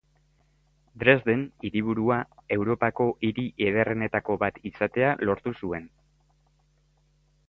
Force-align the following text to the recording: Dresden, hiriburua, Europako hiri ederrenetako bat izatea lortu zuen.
Dresden, 1.01 1.43
hiriburua, 1.69 2.15
Europako 2.55 3.07
hiri 3.27 3.45
ederrenetako 3.67 4.39
bat 4.45 4.57
izatea 4.71 5.11
lortu 5.31 5.57
zuen. 5.61 5.89